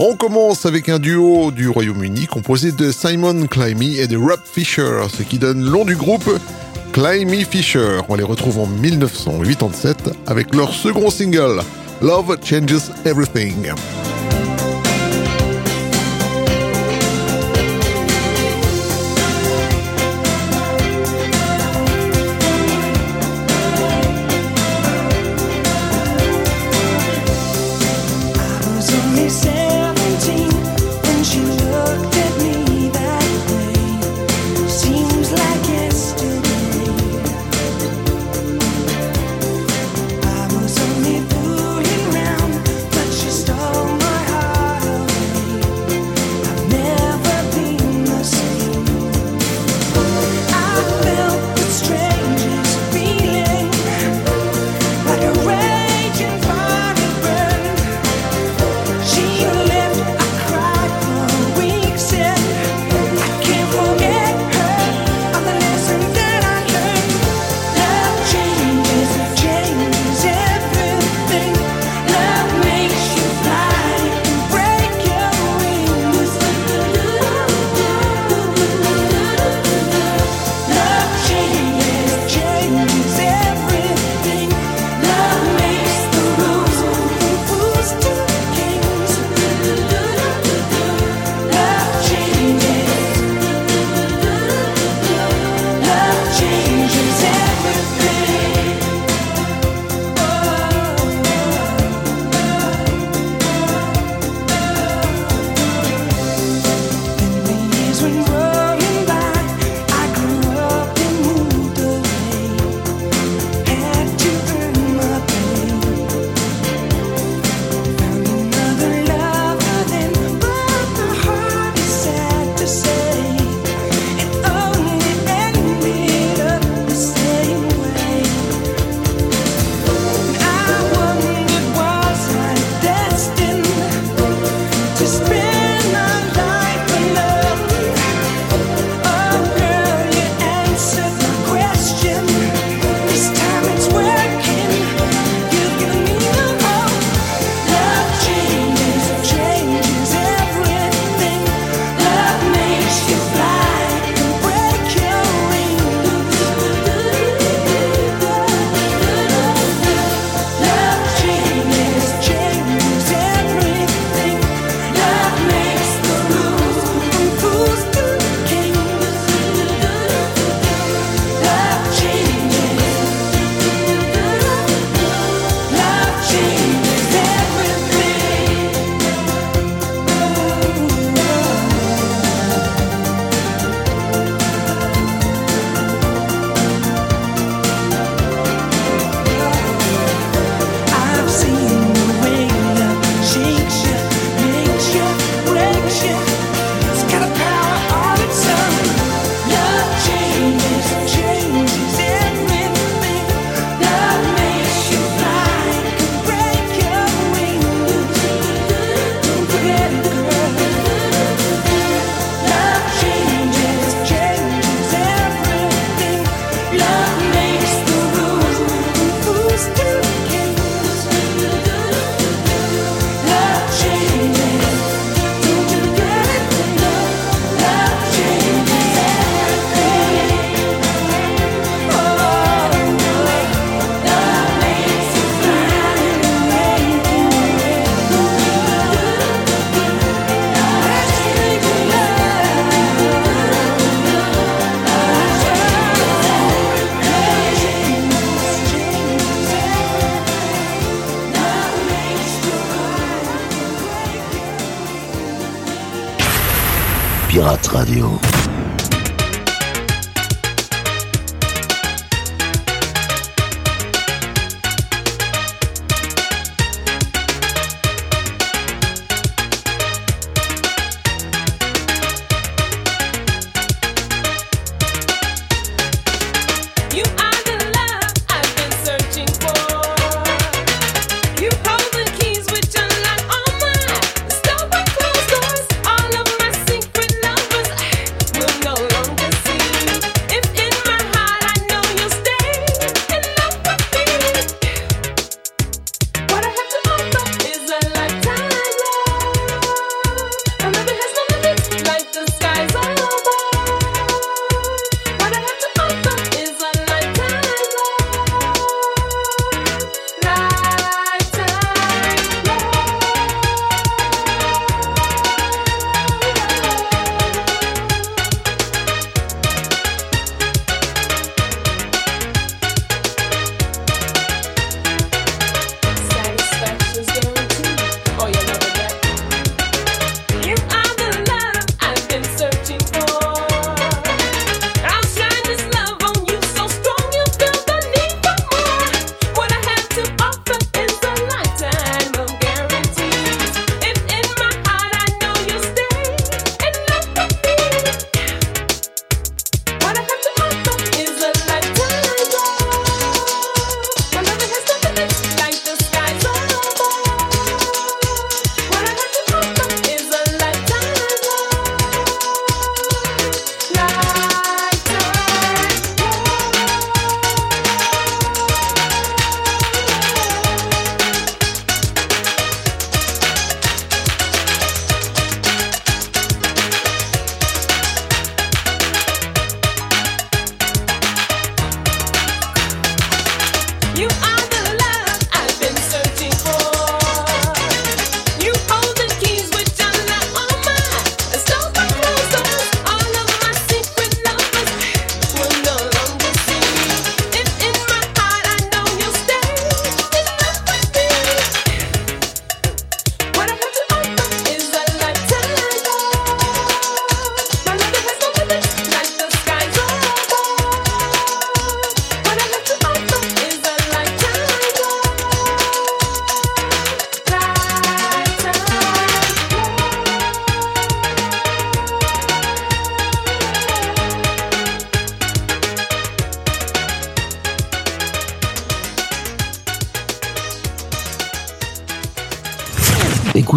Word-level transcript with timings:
On 0.00 0.14
commence 0.14 0.64
avec 0.64 0.88
un 0.88 1.00
duo 1.00 1.50
du 1.50 1.68
Royaume-Uni 1.68 2.28
composé 2.28 2.70
de 2.70 2.92
Simon 2.92 3.48
Climby 3.48 3.98
et 3.98 4.06
de 4.06 4.16
Rob 4.16 4.38
Fisher, 4.44 5.00
ce 5.12 5.24
qui 5.24 5.40
donne 5.40 5.60
le 5.60 5.70
nom 5.70 5.84
du 5.84 5.96
groupe 5.96 6.30
Climby 6.92 7.44
Fisher. 7.44 7.98
On 8.08 8.14
les 8.14 8.22
retrouve 8.22 8.60
en 8.60 8.66
1987 8.66 10.10
avec 10.28 10.54
leur 10.54 10.72
second 10.72 11.10
single, 11.10 11.62
Love 12.00 12.38
Changes 12.44 12.92
Everything. 13.04 13.72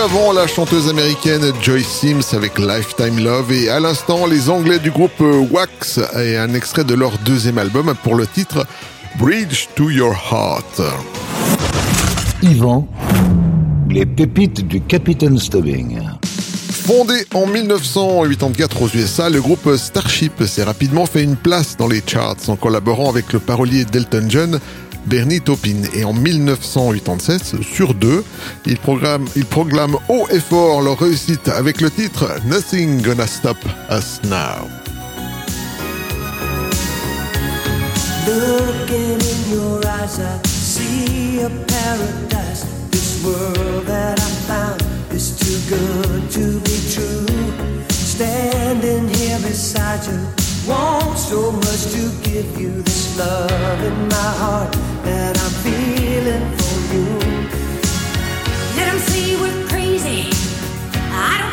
Avant, 0.00 0.32
la 0.32 0.46
chanteuse 0.46 0.88
américaine 0.88 1.52
Joyce 1.60 1.86
Sims 1.86 2.34
avec 2.34 2.58
Lifetime 2.58 3.22
Love 3.22 3.52
et 3.52 3.68
à 3.68 3.78
l'instant, 3.78 4.26
les 4.26 4.48
Anglais 4.48 4.78
du 4.78 4.90
groupe 4.90 5.20
Wax 5.50 6.00
et 6.18 6.36
un 6.36 6.54
extrait 6.54 6.84
de 6.84 6.94
leur 6.94 7.18
deuxième 7.18 7.58
album 7.58 7.92
pour 8.02 8.14
le 8.14 8.26
titre 8.26 8.66
Bridge 9.18 9.68
to 9.74 9.90
Your 9.90 10.14
Heart. 10.14 10.80
Yvan, 12.42 12.88
les 13.90 14.06
pépites 14.06 14.66
du 14.66 14.80
Capitaine 14.80 15.38
Stubbing. 15.38 16.00
Fondé 16.70 17.26
en 17.34 17.46
1984 17.46 18.82
aux 18.82 18.88
USA, 18.88 19.30
le 19.30 19.40
groupe 19.40 19.76
Starship 19.76 20.42
s'est 20.44 20.64
rapidement 20.64 21.06
fait 21.06 21.22
une 21.22 21.36
place 21.36 21.76
dans 21.76 21.88
les 21.88 22.02
charts 22.06 22.48
en 22.48 22.56
collaborant 22.56 23.10
avec 23.10 23.32
le 23.32 23.40
parolier 23.40 23.84
Delton 23.84 24.24
John 24.28 24.60
Bernie 25.06 25.40
Taupin. 25.40 25.82
Et 25.94 26.04
en 26.04 26.12
1987, 26.12 27.62
sur 27.62 27.94
deux, 27.94 28.24
ils, 28.66 28.76
proclament 28.78 29.98
haut 30.08 30.26
et 30.30 30.40
fort 30.40 30.82
leur 30.82 30.98
réussite 30.98 31.48
avec 31.48 31.80
le 31.80 31.90
titre 31.90 32.28
Nothing 32.46 33.02
Gonna 33.02 33.26
Stop 33.26 33.58
Us 33.90 34.20
Now. 34.24 34.68
Looking 38.26 39.18
in 39.20 39.52
your 39.52 39.80
eyes, 39.84 40.20
I 40.20 40.46
see 40.46 41.40
a 41.40 41.50
paradise. 41.50 42.64
This 42.90 43.22
world 43.24 43.86
that 43.86 44.20
I 44.20 44.30
found 44.46 44.80
is 45.12 45.36
too 45.36 45.58
good 45.68 46.30
to 46.30 46.60
be 46.60 46.78
true. 46.92 47.26
Standing 47.90 49.08
here 49.08 49.38
beside 49.40 50.06
you, 50.06 50.41
want 50.66 51.18
so 51.18 51.50
much 51.50 51.82
to 51.92 52.10
give 52.22 52.60
you 52.60 52.82
this 52.82 53.18
love 53.18 53.82
in 53.84 54.08
my 54.08 54.30
heart. 54.42 54.72
that 55.04 55.36
I'm 55.36 55.50
feeling 55.64 56.44
for 56.56 56.94
you. 56.94 57.04
Let 58.76 58.86
them 58.90 58.98
see 59.00 59.36
we're 59.36 59.66
crazy. 59.68 60.30
I 61.10 61.38
don't 61.40 61.51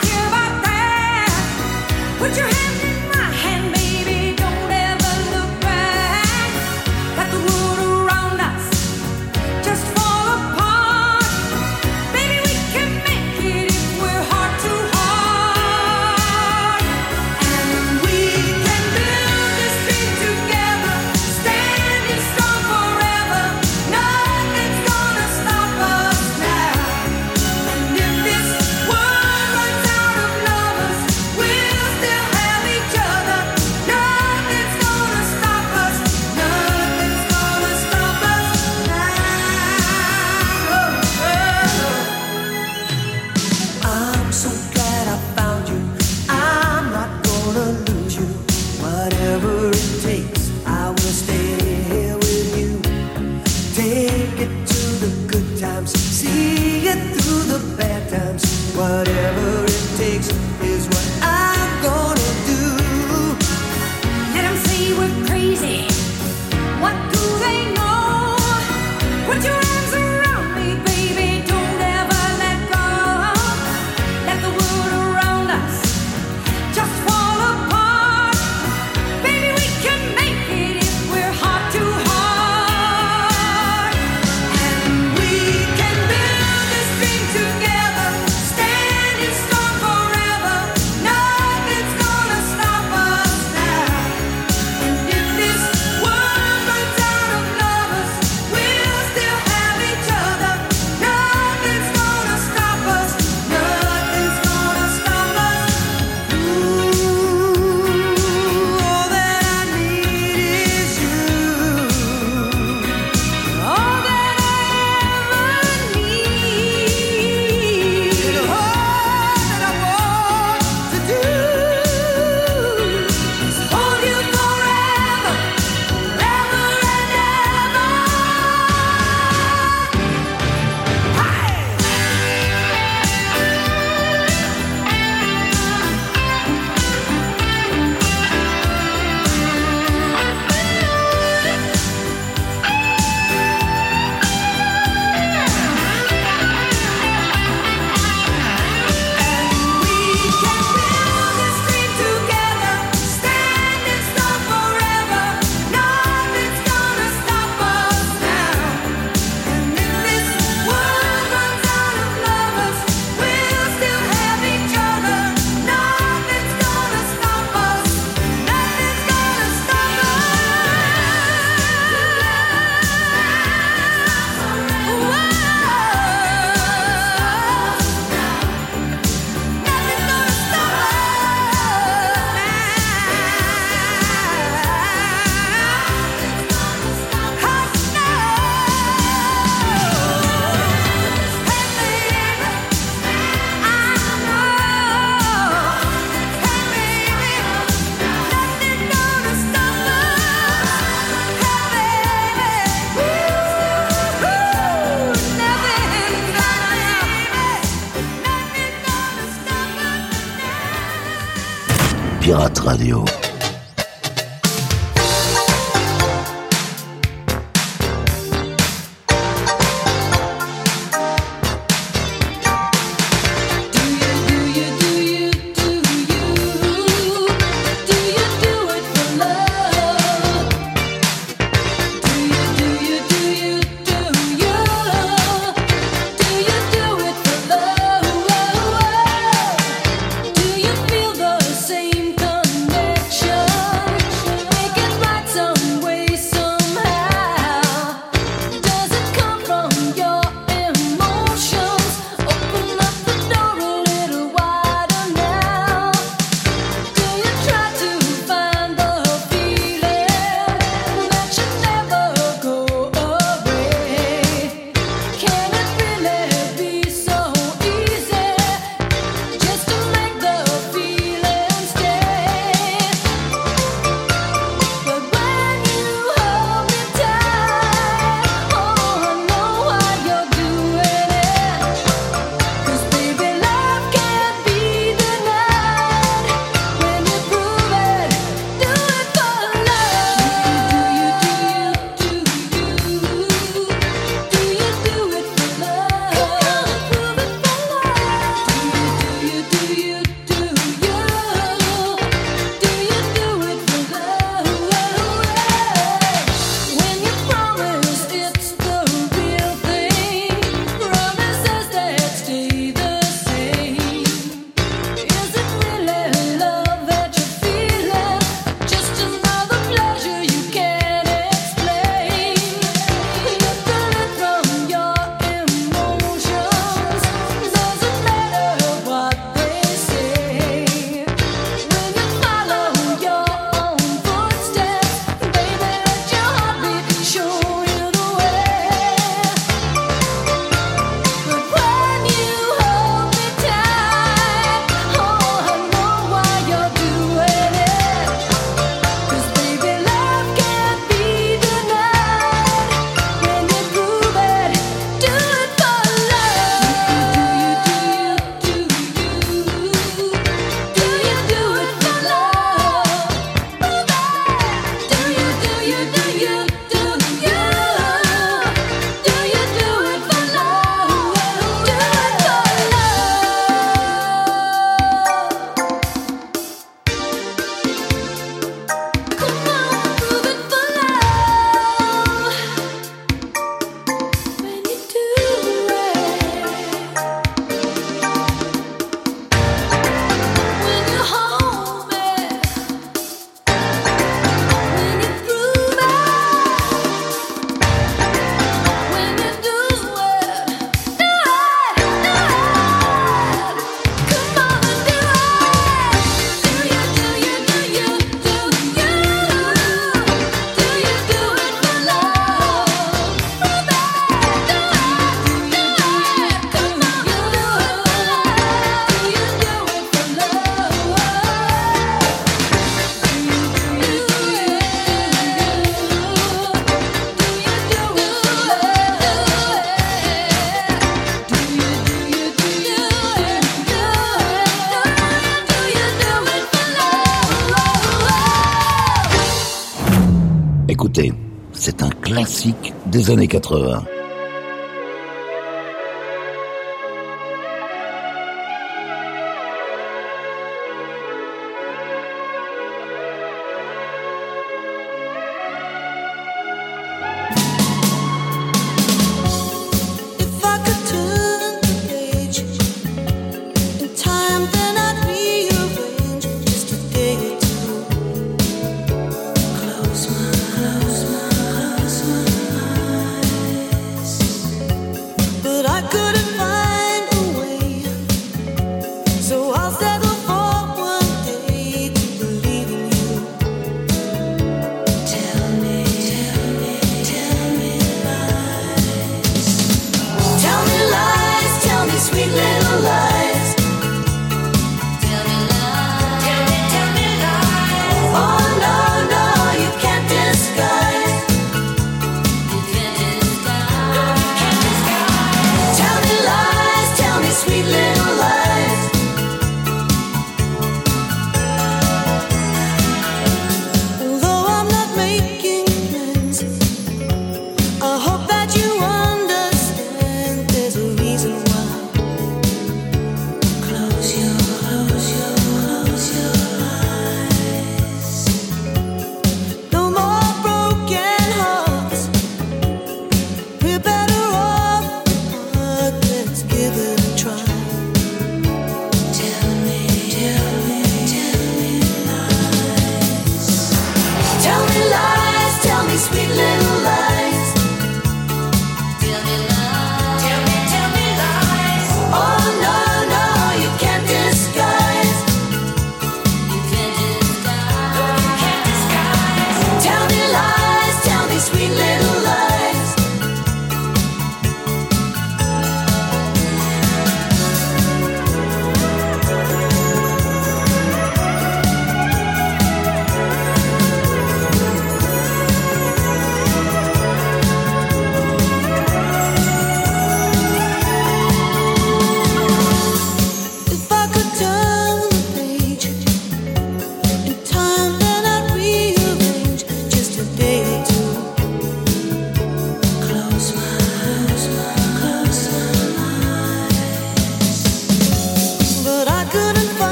années 443.09 443.27
80. 443.27 443.98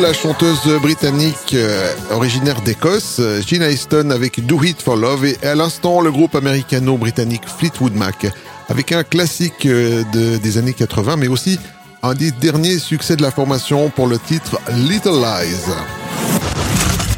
La 0.00 0.12
chanteuse 0.12 0.66
britannique 0.82 1.54
euh, 1.54 1.92
originaire 2.10 2.60
d'Écosse, 2.62 3.20
Gina 3.46 3.70
Easton 3.70 4.10
avec 4.10 4.44
Do 4.44 4.60
It 4.62 4.82
for 4.82 4.96
Love 4.96 5.24
et 5.24 5.46
à 5.46 5.54
l'instant 5.54 6.00
le 6.00 6.10
groupe 6.10 6.34
américano-britannique 6.34 7.42
Fleetwood 7.46 7.94
Mac 7.94 8.26
avec 8.68 8.90
un 8.90 9.04
classique 9.04 9.66
euh, 9.66 10.02
des 10.12 10.58
années 10.58 10.72
80 10.72 11.16
mais 11.16 11.28
aussi 11.28 11.60
un 12.02 12.14
des 12.14 12.32
derniers 12.32 12.78
succès 12.78 13.14
de 13.14 13.22
la 13.22 13.30
formation 13.30 13.88
pour 13.90 14.08
le 14.08 14.18
titre 14.18 14.58
Little 14.72 15.20
Lies. 15.20 15.72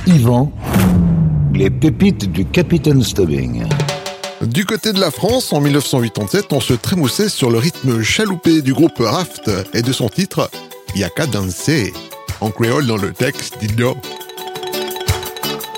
Yvan, 0.07 0.53
les 1.55 1.71
pépites 1.71 2.31
du 2.31 2.45
Capitaine 2.45 3.03
Stubbing. 3.03 3.65
Du 4.43 4.67
côté 4.67 4.93
de 4.93 5.01
la 5.01 5.11
France, 5.11 5.53
en 5.53 5.61
1987, 5.61 6.53
on 6.53 6.61
se 6.61 6.75
trémoussait 6.75 7.29
sur 7.29 7.51
le 7.51 7.59
rythme 7.59 8.03
chaloupé 8.03 8.61
du 8.61 8.75
groupe 8.75 8.99
Raft 8.99 9.51
et 9.73 9.83
de 9.83 9.93
son 9.93 10.09
titre 10.09 10.51
Y'a 10.95 11.09
qu'à 11.09 11.27
danser 11.27 11.93
en 12.41 12.51
créole 12.51 12.87
dans 12.87 12.97
le 12.97 13.13
texte, 13.13 13.59
dites 13.61 13.79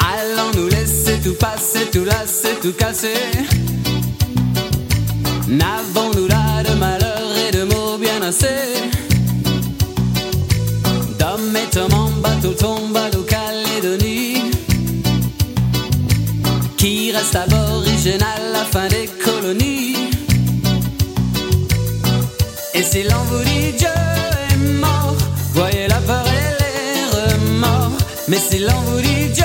Allons 0.00 0.50
nous 0.54 0.68
laisser 0.68 1.18
tout 1.22 1.34
passer, 1.34 1.86
tout 1.92 2.04
lasser, 2.04 2.54
tout 2.60 2.72
casser. 2.72 3.14
N'avons-nous 5.48 6.28
là 6.28 6.62
de 6.62 6.74
malheur 6.74 7.22
et 7.48 7.50
de 7.50 7.64
mots 7.64 7.98
bien 7.98 8.22
assez? 8.22 8.46
D'hommes 11.18 11.56
et 11.56 11.78
en 11.92 12.10
bateau 12.20 12.52
tombe 12.52 12.96
à 12.96 13.10
Calédonie 13.28 14.50
Qui 16.76 17.12
reste 17.12 17.36
aborigène 17.36 18.22
à 18.22 18.52
la 18.52 18.64
fin 18.64 18.88
des 18.88 19.08
colonies? 19.24 19.96
Et 22.74 22.82
si 22.82 23.02
l'on 23.02 23.22
vous 23.24 23.44
dit 23.44 23.91
mais 28.32 28.38
si 28.38 28.60
l'on 28.60 28.80
vous 28.86 29.00
dit 29.02 29.26
Dieu 29.34 29.44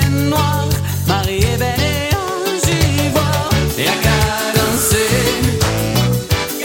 est 0.00 0.08
noir, 0.30 0.66
Marie 1.06 1.44
est 1.44 1.58
belle 1.58 1.84
et 1.84 2.14
ange 2.16 2.70
ivoire. 3.06 3.50
Et 3.78 3.86
à 3.86 3.96
cadencer, 4.06 5.10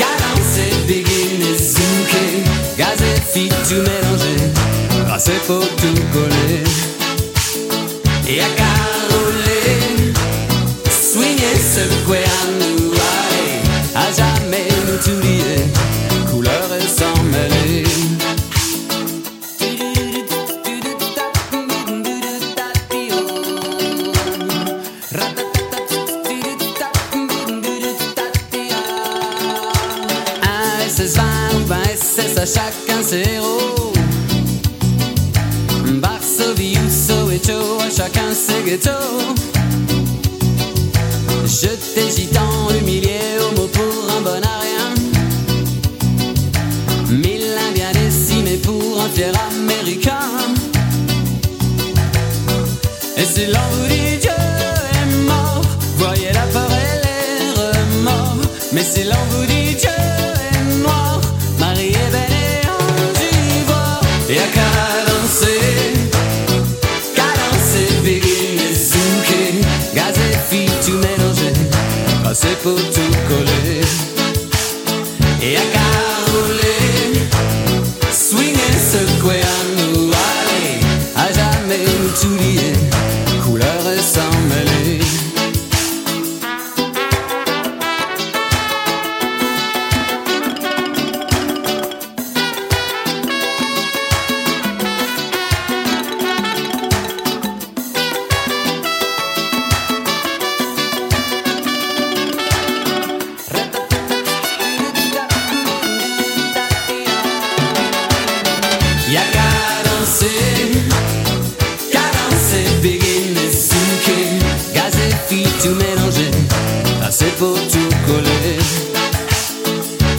cadencer, 0.02 0.72
begin 0.88 1.36
et 1.52 1.58
zouké, 1.58 2.26
gaz 2.78 3.02
et 3.02 3.20
fit 3.34 3.50
tout 3.68 3.84
mélanger, 3.90 4.38
grâce 5.06 5.30
pour 5.48 5.68
tout 5.82 6.02
coller. 6.14 6.49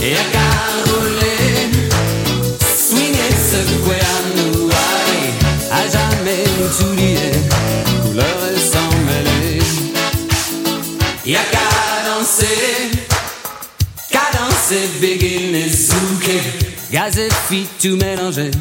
Et 0.03 0.15
à 0.15 0.25
caroler, 0.33 1.71
swing 2.75 3.15
et 3.15 3.35
secouer 3.37 4.01
à 4.01 4.19
nous 4.35 4.65
aider, 4.65 5.27
à 5.71 5.83
jamais 5.89 6.45
nous 6.59 6.71
tout 6.79 6.95
lier, 6.95 7.33
couleur 8.03 8.39
et 8.51 8.59
s'emmêler. 8.59 9.63
Et 11.27 11.37
à 11.37 11.41
qu'à 11.41 11.69
danser, 12.09 12.91
begin 15.03 15.55
et 15.55 15.71
souquer, 15.71 16.41
gaz 16.91 17.19
et 17.19 17.29
fille 17.49 17.67
tout 17.81 17.97
mélangés, 17.97 18.53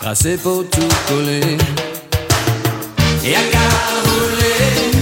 brasser 0.00 0.36
pour 0.38 0.64
tout 0.70 0.88
coller. 1.08 1.58
Et 3.22 3.34
à 3.36 3.42
caroler, 3.52 4.92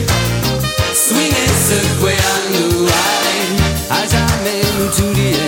swing 0.92 1.32
et 1.32 1.52
secouer 1.68 2.12
à 2.14 2.36
nous 2.52 2.84
aider, 2.84 3.62
à 3.90 4.00
jamais 4.06 4.62
nous 4.78 4.90
tout 4.96 5.14
lier. 5.14 5.47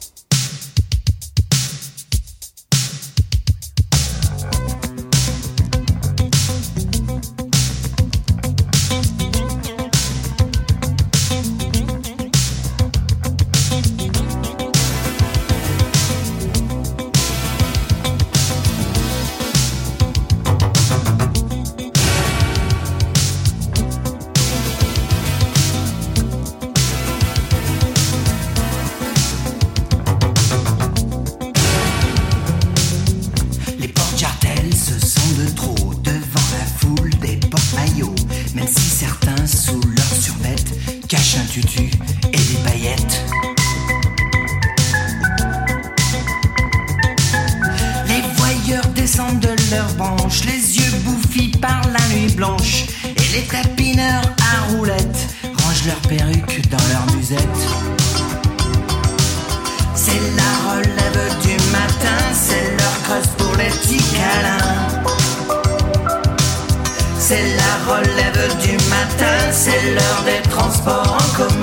c'est 69.51 69.93
l'heure 69.93 70.23
des 70.25 70.49
transports 70.49 71.17
en 71.19 71.37
commun. 71.37 71.60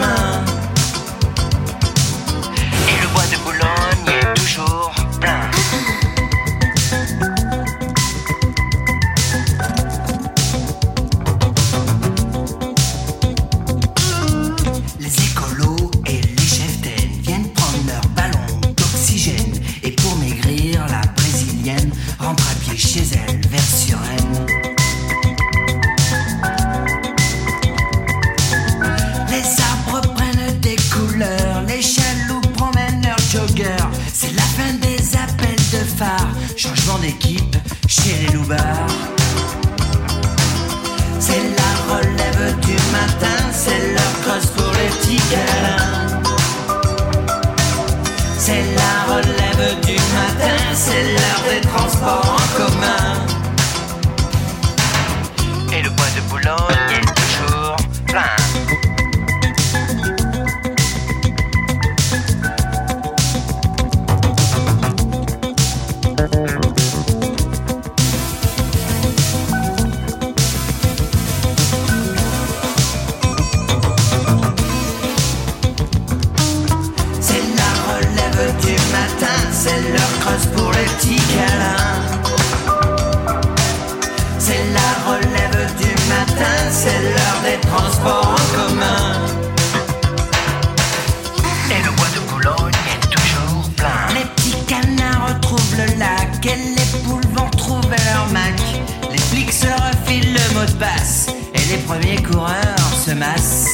masse. 103.18 103.66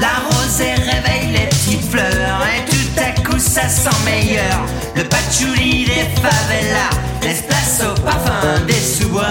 La 0.00 0.14
rosée 0.30 0.74
réveille 0.74 1.32
les 1.32 1.46
petites 1.46 1.90
fleurs 1.90 2.42
et 2.56 2.64
tout 2.70 3.00
à 3.00 3.20
coup 3.22 3.38
ça 3.38 3.68
sent 3.68 3.90
meilleur. 4.04 4.58
Le 4.96 5.04
patchouli 5.04 5.84
des 5.84 6.06
favelas 6.20 6.92
laisse 7.22 7.42
place 7.42 7.82
au 7.84 8.00
parfum 8.00 8.60
des 8.66 8.74
sous-bois. 8.74 9.22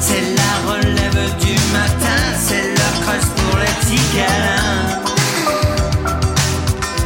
C'est 0.00 0.24
la 0.40 0.70
relève 0.70 1.36
du 1.40 1.54
matin, 1.72 2.20
c'est 2.38 2.68
le 2.78 2.88
creuse 3.02 3.30
pour 3.36 3.58
les 3.58 3.74
petits 3.80 4.06
câlins. 4.14 5.00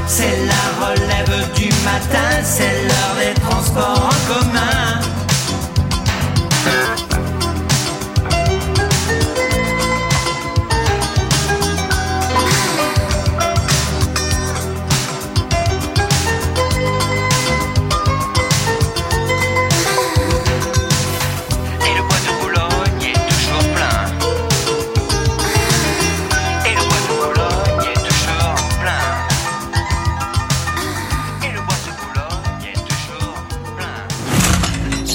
C'est 0.07 0.38
la 0.53 0.87
relève 0.87 1.53
du 1.55 1.68
matin, 1.85 2.31
c'est 2.44 2.75
l'heure 2.87 3.16
des 3.18 3.40
transports 3.40 4.11
en 4.11 4.33
commun. 4.33 4.82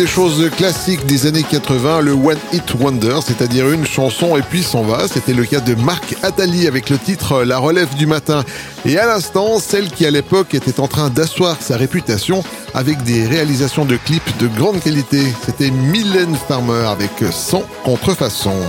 des 0.00 0.06
choses 0.06 0.48
classiques 0.56 1.04
des 1.04 1.26
années 1.26 1.42
80, 1.42 2.00
le 2.00 2.12
One 2.12 2.38
Hit 2.54 2.74
Wonder, 2.80 3.18
c'est-à-dire 3.22 3.70
une 3.70 3.84
chanson 3.84 4.34
et 4.38 4.40
puis 4.40 4.62
s'en 4.62 4.82
va. 4.82 5.06
C'était 5.06 5.34
le 5.34 5.44
cas 5.44 5.60
de 5.60 5.74
Marc 5.74 6.16
Attali 6.22 6.66
avec 6.66 6.88
le 6.88 6.96
titre 6.96 7.42
La 7.42 7.58
relève 7.58 7.94
du 7.96 8.06
matin. 8.06 8.42
Et 8.86 8.96
à 8.96 9.06
l'instant, 9.06 9.58
celle 9.58 9.90
qui 9.90 10.06
à 10.06 10.10
l'époque 10.10 10.54
était 10.54 10.80
en 10.80 10.88
train 10.88 11.10
d'asseoir 11.10 11.60
sa 11.60 11.76
réputation 11.76 12.42
avec 12.72 13.02
des 13.02 13.26
réalisations 13.26 13.84
de 13.84 13.96
clips 13.96 14.38
de 14.38 14.48
grande 14.48 14.80
qualité. 14.80 15.20
C'était 15.44 15.70
Mylène 15.70 16.34
Farmer 16.48 16.86
avec 16.86 17.10
100 17.30 17.62
contrefaçons. 17.84 18.62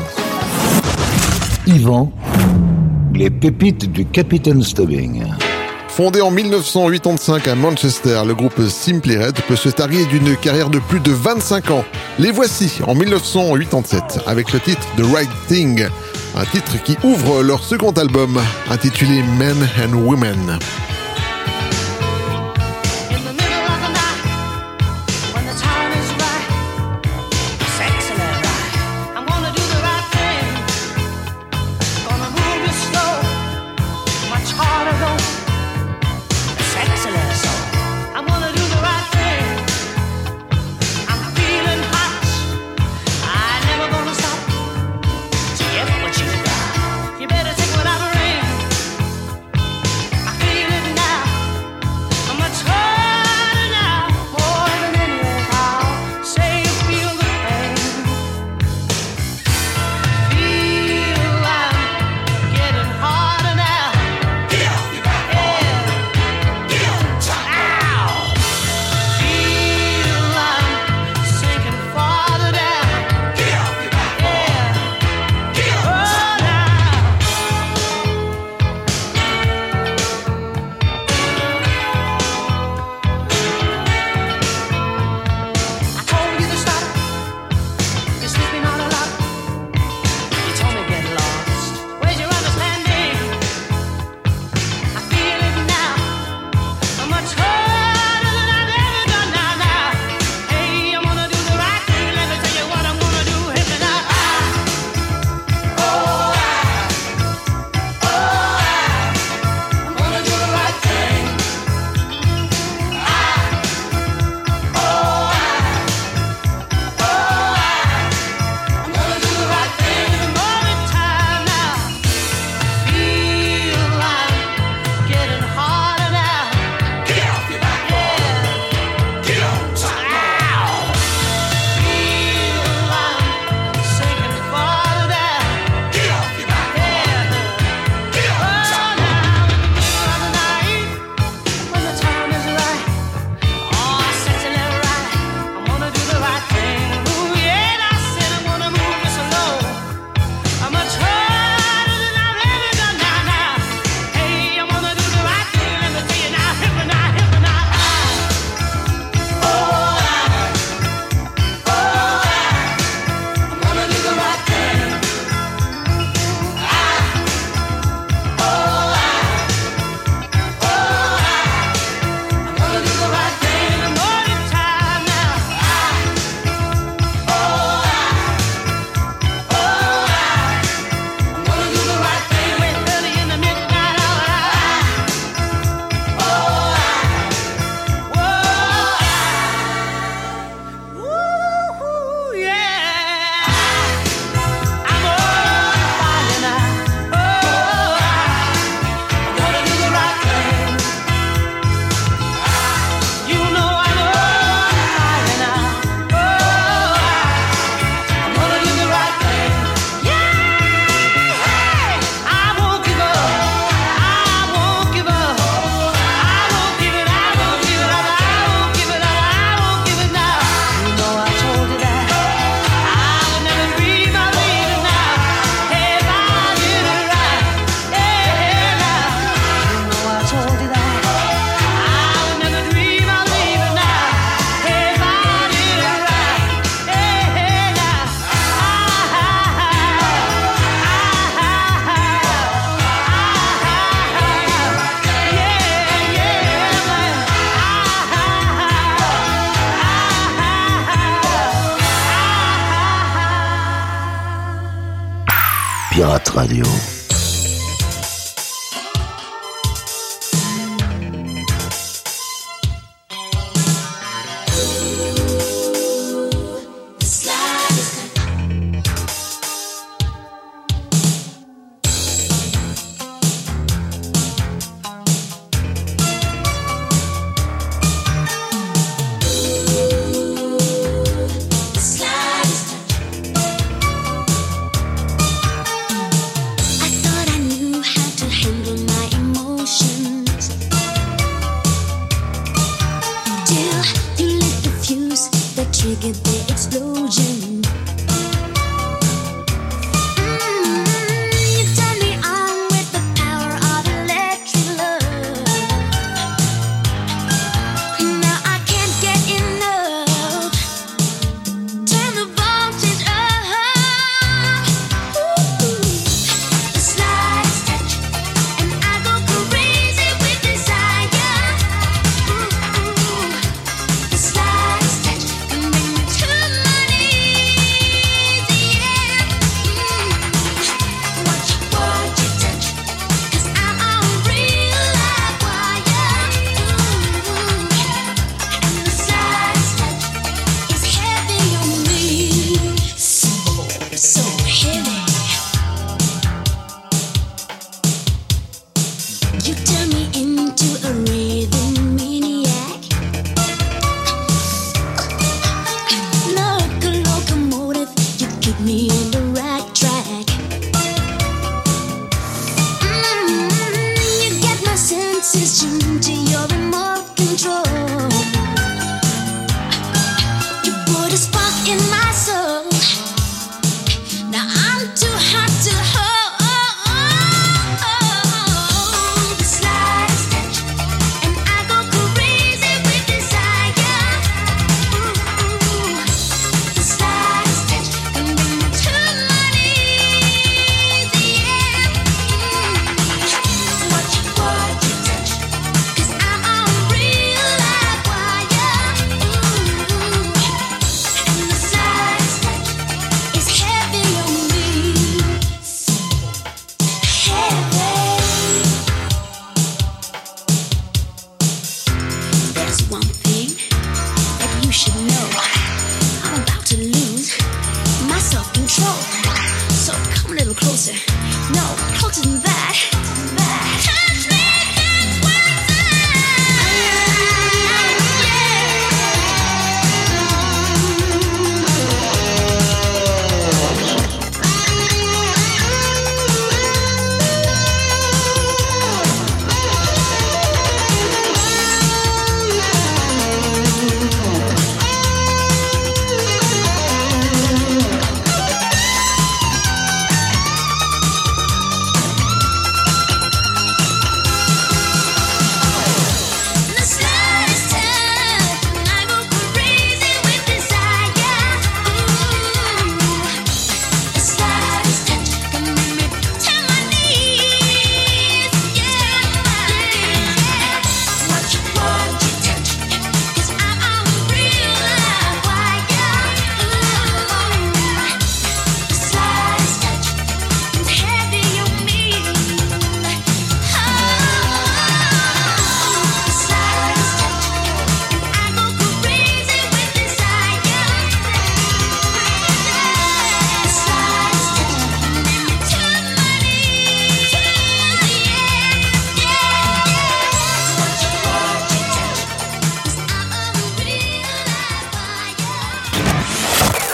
Yvan, 1.65 2.11
les 3.13 3.29
pépites 3.29 3.89
du 3.89 4.05
Capitaine 4.05 4.63
Stubbing. 4.63 5.23
Fondé 5.91 6.21
en 6.21 6.31
1985 6.31 7.49
à 7.49 7.55
Manchester, 7.55 8.21
le 8.25 8.33
groupe 8.33 8.61
Simply 8.69 9.17
Red 9.17 9.41
peut 9.41 9.57
se 9.57 9.67
tarier 9.67 10.05
d'une 10.05 10.37
carrière 10.37 10.69
de 10.69 10.79
plus 10.79 11.01
de 11.01 11.11
25 11.11 11.69
ans. 11.71 11.83
Les 12.17 12.31
voici 12.31 12.79
en 12.87 12.95
1987 12.95 14.21
avec 14.25 14.53
le 14.53 14.61
titre 14.61 14.87
The 14.95 15.03
Right 15.13 15.29
Thing, 15.49 15.85
un 16.37 16.45
titre 16.45 16.81
qui 16.81 16.95
ouvre 17.03 17.43
leur 17.43 17.61
second 17.61 17.91
album 17.91 18.39
intitulé 18.69 19.21
Men 19.37 19.57
and 19.83 19.93
Women. 19.97 20.59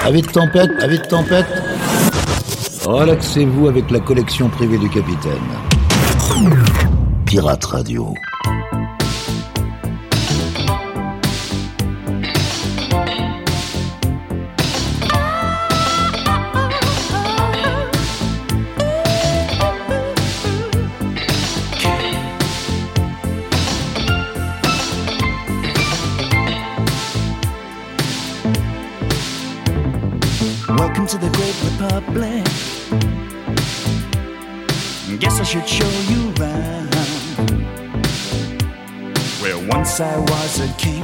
Avis 0.08 0.22
de 0.22 0.28
tempête, 0.28 0.72
avis 0.82 1.00
de 1.00 1.04
tempête. 1.04 1.46
Relaxez-vous 2.86 3.68
avec 3.68 3.92
la 3.92 4.00
collection 4.00 4.48
privée 4.48 4.78
du 4.78 4.88
capitaine. 4.88 5.34
Pirate 7.26 7.66
Radio. 7.66 8.14
black. 32.14 32.46
Guess 35.20 35.40
I 35.40 35.44
should 35.44 35.68
show 35.68 35.90
you. 36.12 36.28
Where 39.42 39.58
once 39.68 40.00
I 40.00 40.18
was 40.18 40.60
a 40.60 40.74
king. 40.78 40.97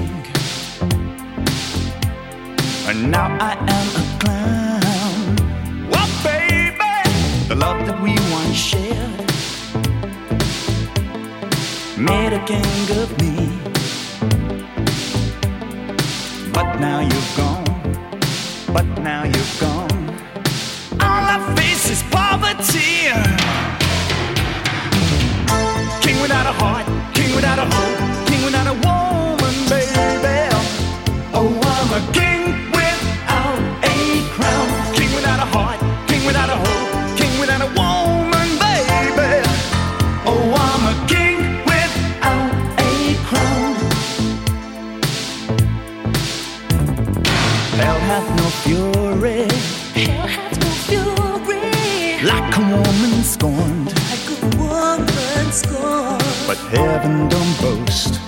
heaven 57.04 57.28
don't 57.28 57.62
boast, 57.62 58.20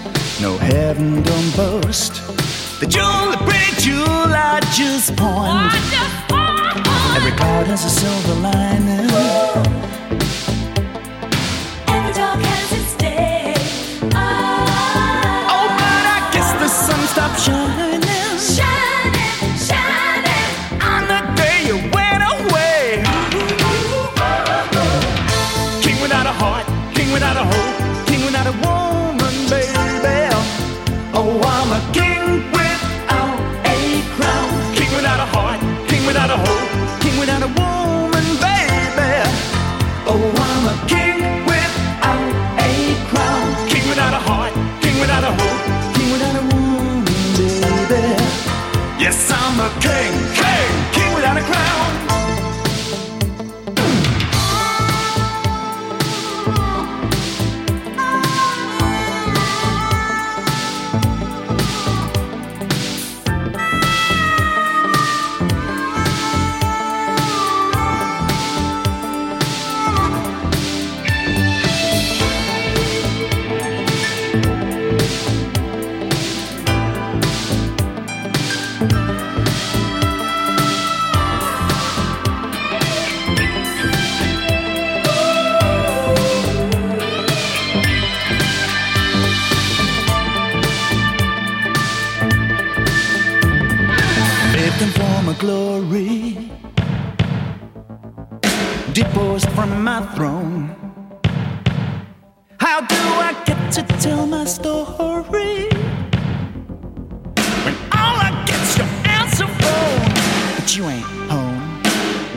no 0.41 0.57
heaven 0.57 1.23
don't 1.23 1.55
boast. 1.55 2.15
The 2.81 2.87
jewel, 2.87 3.31
the 3.31 3.37
pretty 3.47 3.81
jewel, 3.81 4.05
I 4.05 4.59
just 4.75 5.15
pawned. 5.15 5.71
Every 7.15 7.31
cloud 7.31 7.67
has 7.67 7.85
a 7.85 7.89
silver 7.89 8.41
lining. 8.41 9.05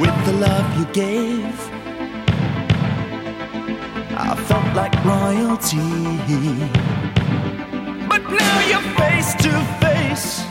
With 0.01 0.25
the 0.27 0.33
love 0.33 0.79
you 0.79 0.85
gave. 0.93 1.55
I 4.17 4.35
felt 4.49 4.75
like 4.75 4.95
royalty. 5.05 5.79
But 8.09 8.23
now 8.31 8.59
you're 8.71 8.89
face 9.01 9.35
to 9.45 9.53
face, 9.83 10.45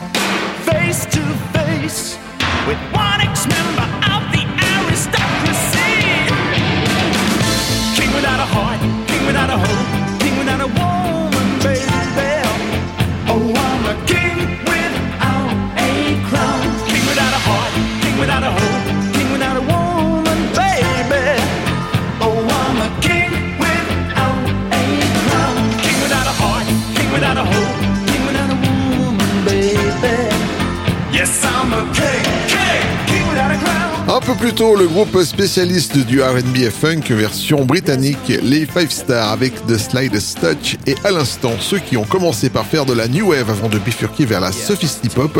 face 0.68 1.06
to 1.16 1.22
face 1.56 2.18
with 2.66 2.80
one 2.92 3.20
ex-member 3.20 3.88
of 4.14 4.22
the 4.34 4.44
aristocracy. 4.72 5.92
King 7.96 8.10
without 8.14 8.40
a 8.40 8.48
heart, 8.54 8.80
king 9.08 9.26
without 9.26 9.50
a 9.50 9.58
hope, 9.58 9.87
Un 34.08 34.20
peu 34.20 34.34
plus 34.34 34.54
tôt, 34.54 34.74
le 34.74 34.86
groupe 34.88 35.22
spécialiste 35.22 35.98
du 35.98 36.22
R&B 36.22 36.70
funk 36.70 37.02
version 37.10 37.64
britannique, 37.64 38.32
les 38.42 38.64
Five 38.64 38.90
Stars 38.90 39.30
avec 39.30 39.54
The 39.66 39.76
Slightest 39.76 40.40
Touch 40.40 40.76
et 40.86 40.94
à 41.04 41.10
l'instant 41.10 41.52
ceux 41.60 41.78
qui 41.78 41.96
ont 41.96 42.04
commencé 42.04 42.48
par 42.48 42.64
faire 42.64 42.86
de 42.86 42.94
la 42.94 43.06
new 43.06 43.28
wave 43.28 43.50
avant 43.50 43.68
de 43.68 43.78
bifurquer 43.78 44.24
vers 44.24 44.40
la 44.40 44.50
sophisti-pop, 44.50 45.38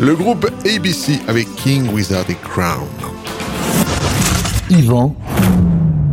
le 0.00 0.14
groupe 0.14 0.46
ABC 0.66 1.18
avec 1.28 1.48
King 1.56 1.88
Without 1.92 2.30
a 2.30 2.34
Crown. 2.48 2.88
Yvan, 4.70 5.16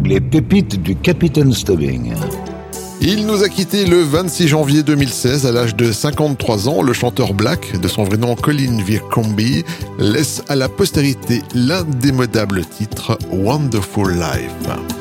les 0.05 0.21
pépites 0.21 0.81
du 0.81 0.95
Capitaine 0.95 1.53
Stubbing. 1.53 2.13
Il 3.03 3.25
nous 3.25 3.41
a 3.41 3.49
quitté 3.49 3.87
le 3.87 4.03
26 4.03 4.47
janvier 4.47 4.83
2016 4.83 5.47
à 5.47 5.51
l'âge 5.51 5.75
de 5.75 5.91
53 5.91 6.69
ans. 6.69 6.83
Le 6.83 6.93
chanteur 6.93 7.33
Black, 7.33 7.79
de 7.81 7.87
son 7.87 8.03
vrai 8.03 8.17
nom 8.17 8.35
Colin 8.35 8.77
Vircombe, 8.83 9.41
laisse 9.97 10.43
à 10.49 10.55
la 10.55 10.69
postérité 10.69 11.41
l'indémodable 11.55 12.63
titre 12.63 13.17
Wonderful 13.31 14.13
Life. 14.13 15.00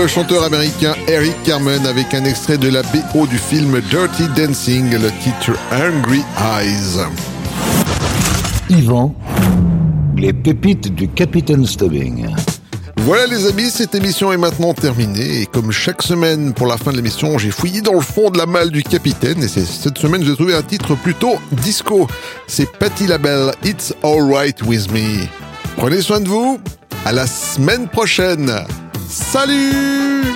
Le 0.00 0.06
chanteur 0.06 0.44
américain 0.44 0.94
Eric 1.08 1.34
Carmen 1.42 1.84
avec 1.86 2.14
un 2.14 2.24
extrait 2.24 2.56
de 2.56 2.70
la 2.70 2.82
BO 2.82 3.26
du 3.26 3.36
film 3.36 3.80
Dirty 3.90 4.28
Dancing, 4.34 4.90
le 4.92 5.10
titre 5.22 5.58
Hungry 5.70 6.22
Eyes. 6.38 7.00
Yvan, 8.70 9.14
les 10.16 10.32
pépites 10.32 10.94
du 10.94 11.06
Capitaine 11.08 11.66
Stubbing. 11.66 12.28
Voilà 12.98 13.26
les 13.26 13.46
amis, 13.46 13.68
cette 13.68 13.94
émission 13.94 14.32
est 14.32 14.38
maintenant 14.38 14.72
terminée 14.72 15.42
et 15.42 15.46
comme 15.46 15.70
chaque 15.70 16.02
semaine 16.02 16.54
pour 16.54 16.66
la 16.66 16.78
fin 16.78 16.92
de 16.92 16.96
l'émission, 16.96 17.36
j'ai 17.36 17.50
fouillé 17.50 17.82
dans 17.82 17.94
le 17.94 18.00
fond 18.00 18.30
de 18.30 18.38
la 18.38 18.46
malle 18.46 18.70
du 18.70 18.82
capitaine 18.82 19.42
et 19.42 19.48
cette 19.48 19.98
semaine 19.98 20.24
j'ai 20.24 20.34
trouvé 20.34 20.54
un 20.54 20.62
titre 20.62 20.94
plutôt 20.94 21.38
disco. 21.52 22.06
C'est 22.46 22.70
Patti 22.78 23.06
LaBelle, 23.06 23.52
It's 23.64 23.92
Alright 24.02 24.62
With 24.62 24.90
Me. 24.92 25.26
Prenez 25.76 26.00
soin 26.00 26.20
de 26.20 26.28
vous, 26.28 26.58
à 27.04 27.12
la 27.12 27.26
semaine 27.26 27.86
prochaine. 27.86 28.50
Salut 29.10 30.29